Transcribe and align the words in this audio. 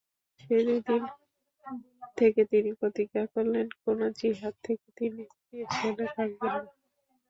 সেদিন 0.39 0.79
থেকে 2.17 2.41
তিনি 2.51 2.71
প্রতিজ্ঞা 2.79 3.23
করলেন, 3.33 3.67
কোন 3.83 3.99
জিহাদ 4.19 4.55
থেকে 4.65 4.87
তিনি 4.99 5.21
পিছনে 5.43 6.05
থাকবেন 6.15 6.53
না। 6.57 6.71